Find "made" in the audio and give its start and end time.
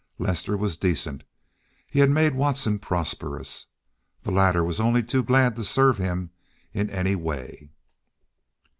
2.09-2.33